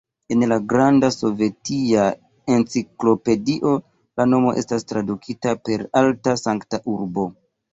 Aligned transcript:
En 0.35 0.43
la 0.51 0.55
Granda 0.71 1.09
Sovetia 1.15 2.05
Enciklopedio 2.55 3.75
la 4.21 4.27
nomo 4.33 4.55
estas 4.63 4.89
tradukita 4.93 5.55
per 5.69 5.85
"alta, 6.03 6.39
sankta 6.47 6.83
urbo". 6.97 7.29